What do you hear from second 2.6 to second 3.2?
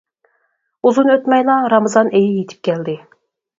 كەلدى.